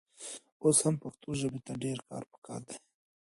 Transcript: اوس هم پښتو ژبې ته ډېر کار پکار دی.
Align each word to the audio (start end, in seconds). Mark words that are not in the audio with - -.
اوس 0.63 0.77
هم 0.85 0.95
پښتو 1.03 1.29
ژبې 1.39 1.59
ته 1.67 1.73
ډېر 1.83 1.97
کار 2.09 2.23
پکار 2.33 2.61
دی. 2.69 2.77